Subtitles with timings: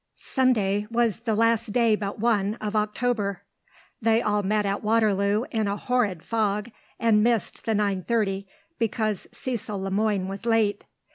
[0.17, 3.43] Sunday was the last day but one of October.
[4.01, 8.47] They all met at Waterloo in a horrid fog, and missed the nine thirty
[8.79, 10.85] because Cecil Le Moine was late.